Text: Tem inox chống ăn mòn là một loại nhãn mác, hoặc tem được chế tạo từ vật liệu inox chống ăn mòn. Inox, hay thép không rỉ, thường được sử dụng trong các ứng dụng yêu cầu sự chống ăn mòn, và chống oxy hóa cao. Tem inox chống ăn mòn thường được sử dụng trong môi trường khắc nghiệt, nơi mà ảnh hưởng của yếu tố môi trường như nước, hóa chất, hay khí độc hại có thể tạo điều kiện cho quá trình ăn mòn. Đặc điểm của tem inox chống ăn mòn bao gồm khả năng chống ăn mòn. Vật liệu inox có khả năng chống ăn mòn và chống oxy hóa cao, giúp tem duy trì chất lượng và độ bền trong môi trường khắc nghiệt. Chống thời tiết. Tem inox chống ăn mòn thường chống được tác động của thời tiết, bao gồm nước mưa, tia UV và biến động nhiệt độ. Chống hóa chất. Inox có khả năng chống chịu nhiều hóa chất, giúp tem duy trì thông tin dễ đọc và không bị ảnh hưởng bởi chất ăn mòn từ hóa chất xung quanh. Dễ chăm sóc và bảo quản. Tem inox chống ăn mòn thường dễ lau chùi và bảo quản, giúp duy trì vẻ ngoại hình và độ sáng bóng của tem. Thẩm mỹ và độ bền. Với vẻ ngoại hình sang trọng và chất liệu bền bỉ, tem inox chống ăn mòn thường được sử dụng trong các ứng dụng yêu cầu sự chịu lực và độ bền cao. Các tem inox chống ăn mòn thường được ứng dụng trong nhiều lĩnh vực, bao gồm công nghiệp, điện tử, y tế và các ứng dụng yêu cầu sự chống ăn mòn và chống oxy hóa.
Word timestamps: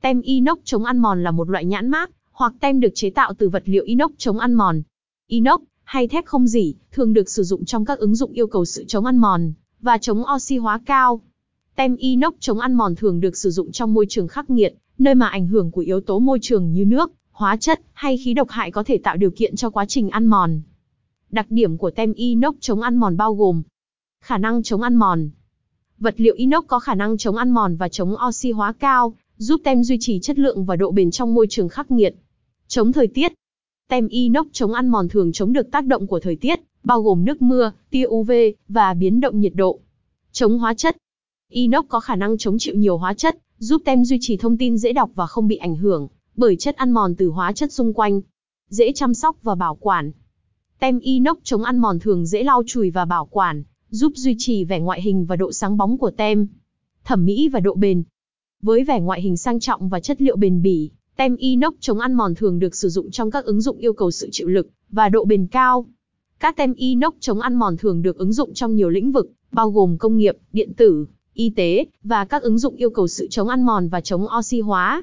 Tem 0.00 0.20
inox 0.20 0.58
chống 0.64 0.84
ăn 0.84 0.98
mòn 0.98 1.22
là 1.22 1.30
một 1.30 1.50
loại 1.50 1.64
nhãn 1.64 1.88
mác, 1.88 2.10
hoặc 2.32 2.54
tem 2.60 2.80
được 2.80 2.92
chế 2.94 3.10
tạo 3.10 3.34
từ 3.38 3.48
vật 3.48 3.62
liệu 3.66 3.84
inox 3.84 4.10
chống 4.18 4.38
ăn 4.38 4.54
mòn. 4.54 4.82
Inox, 5.26 5.60
hay 5.84 6.08
thép 6.08 6.26
không 6.26 6.46
rỉ, 6.46 6.74
thường 6.92 7.12
được 7.12 7.30
sử 7.30 7.42
dụng 7.42 7.64
trong 7.64 7.84
các 7.84 7.98
ứng 7.98 8.14
dụng 8.14 8.32
yêu 8.32 8.46
cầu 8.46 8.64
sự 8.64 8.84
chống 8.88 9.04
ăn 9.04 9.16
mòn, 9.16 9.52
và 9.80 9.98
chống 9.98 10.24
oxy 10.34 10.56
hóa 10.56 10.80
cao. 10.86 11.20
Tem 11.76 11.96
inox 11.96 12.34
chống 12.40 12.58
ăn 12.58 12.74
mòn 12.74 12.94
thường 12.94 13.20
được 13.20 13.36
sử 13.36 13.50
dụng 13.50 13.72
trong 13.72 13.94
môi 13.94 14.06
trường 14.08 14.28
khắc 14.28 14.50
nghiệt, 14.50 14.74
nơi 14.98 15.14
mà 15.14 15.28
ảnh 15.28 15.46
hưởng 15.46 15.70
của 15.70 15.80
yếu 15.80 16.00
tố 16.00 16.18
môi 16.18 16.38
trường 16.42 16.72
như 16.72 16.84
nước, 16.84 17.12
hóa 17.30 17.56
chất, 17.56 17.80
hay 17.92 18.16
khí 18.16 18.34
độc 18.34 18.50
hại 18.50 18.70
có 18.70 18.84
thể 18.84 18.98
tạo 18.98 19.16
điều 19.16 19.30
kiện 19.30 19.56
cho 19.56 19.70
quá 19.70 19.84
trình 19.88 20.10
ăn 20.10 20.26
mòn. 20.26 20.60
Đặc 21.30 21.46
điểm 21.50 21.76
của 21.76 21.90
tem 21.90 22.12
inox 22.12 22.54
chống 22.60 22.80
ăn 22.80 22.96
mòn 22.96 23.16
bao 23.16 23.34
gồm 23.34 23.62
khả 24.24 24.38
năng 24.38 24.62
chống 24.62 24.82
ăn 24.82 24.94
mòn. 24.94 25.30
Vật 25.98 26.14
liệu 26.16 26.34
inox 26.34 26.64
có 26.66 26.78
khả 26.78 26.94
năng 26.94 27.18
chống 27.18 27.36
ăn 27.36 27.50
mòn 27.50 27.76
và 27.76 27.88
chống 27.88 28.14
oxy 28.28 28.50
hóa 28.50 28.72
cao, 28.72 29.14
giúp 29.38 29.60
tem 29.64 29.82
duy 29.82 29.96
trì 30.00 30.20
chất 30.20 30.38
lượng 30.38 30.64
và 30.64 30.76
độ 30.76 30.90
bền 30.90 31.10
trong 31.10 31.34
môi 31.34 31.46
trường 31.50 31.68
khắc 31.68 31.90
nghiệt. 31.90 32.14
Chống 32.68 32.92
thời 32.92 33.06
tiết. 33.06 33.32
Tem 33.88 34.08
inox 34.08 34.46
chống 34.52 34.72
ăn 34.72 34.88
mòn 34.88 35.08
thường 35.08 35.32
chống 35.32 35.52
được 35.52 35.70
tác 35.70 35.86
động 35.86 36.06
của 36.06 36.20
thời 36.20 36.36
tiết, 36.36 36.60
bao 36.84 37.02
gồm 37.02 37.24
nước 37.24 37.42
mưa, 37.42 37.72
tia 37.90 38.04
UV 38.06 38.32
và 38.68 38.94
biến 38.94 39.20
động 39.20 39.40
nhiệt 39.40 39.52
độ. 39.54 39.80
Chống 40.32 40.58
hóa 40.58 40.74
chất. 40.74 40.96
Inox 41.50 41.84
có 41.88 42.00
khả 42.00 42.16
năng 42.16 42.38
chống 42.38 42.58
chịu 42.58 42.74
nhiều 42.74 42.98
hóa 42.98 43.14
chất, 43.14 43.38
giúp 43.58 43.82
tem 43.84 44.04
duy 44.04 44.18
trì 44.20 44.36
thông 44.36 44.56
tin 44.56 44.78
dễ 44.78 44.92
đọc 44.92 45.10
và 45.14 45.26
không 45.26 45.48
bị 45.48 45.56
ảnh 45.56 45.76
hưởng 45.76 46.08
bởi 46.36 46.56
chất 46.56 46.76
ăn 46.76 46.90
mòn 46.90 47.14
từ 47.14 47.28
hóa 47.28 47.52
chất 47.52 47.72
xung 47.72 47.94
quanh. 47.94 48.20
Dễ 48.68 48.92
chăm 48.92 49.14
sóc 49.14 49.36
và 49.42 49.54
bảo 49.54 49.74
quản. 49.74 50.12
Tem 50.78 50.98
inox 50.98 51.36
chống 51.42 51.64
ăn 51.64 51.78
mòn 51.78 51.98
thường 51.98 52.26
dễ 52.26 52.44
lau 52.44 52.62
chùi 52.66 52.90
và 52.90 53.04
bảo 53.04 53.26
quản, 53.26 53.62
giúp 53.90 54.12
duy 54.16 54.34
trì 54.38 54.64
vẻ 54.64 54.80
ngoại 54.80 55.02
hình 55.02 55.24
và 55.24 55.36
độ 55.36 55.52
sáng 55.52 55.76
bóng 55.76 55.98
của 55.98 56.10
tem. 56.10 56.48
Thẩm 57.04 57.24
mỹ 57.24 57.48
và 57.48 57.60
độ 57.60 57.74
bền. 57.74 58.02
Với 58.62 58.84
vẻ 58.84 59.00
ngoại 59.00 59.22
hình 59.22 59.36
sang 59.36 59.60
trọng 59.60 59.88
và 59.88 60.00
chất 60.00 60.22
liệu 60.22 60.36
bền 60.36 60.62
bỉ, 60.62 60.90
tem 61.16 61.36
inox 61.36 61.74
chống 61.80 61.98
ăn 61.98 62.14
mòn 62.14 62.34
thường 62.34 62.58
được 62.58 62.74
sử 62.74 62.88
dụng 62.88 63.10
trong 63.10 63.30
các 63.30 63.44
ứng 63.44 63.60
dụng 63.60 63.78
yêu 63.78 63.92
cầu 63.92 64.10
sự 64.10 64.28
chịu 64.32 64.48
lực 64.48 64.68
và 64.90 65.08
độ 65.08 65.24
bền 65.24 65.46
cao. 65.46 65.86
Các 66.40 66.56
tem 66.56 66.74
inox 66.74 67.14
chống 67.20 67.40
ăn 67.40 67.54
mòn 67.54 67.76
thường 67.76 68.02
được 68.02 68.18
ứng 68.18 68.32
dụng 68.32 68.54
trong 68.54 68.74
nhiều 68.74 68.88
lĩnh 68.88 69.12
vực, 69.12 69.30
bao 69.52 69.70
gồm 69.70 69.98
công 69.98 70.16
nghiệp, 70.16 70.36
điện 70.52 70.74
tử, 70.74 71.06
y 71.34 71.50
tế 71.50 71.84
và 72.04 72.24
các 72.24 72.42
ứng 72.42 72.58
dụng 72.58 72.76
yêu 72.76 72.90
cầu 72.90 73.08
sự 73.08 73.26
chống 73.30 73.48
ăn 73.48 73.62
mòn 73.62 73.88
và 73.88 74.00
chống 74.00 74.26
oxy 74.38 74.60
hóa. 74.60 75.02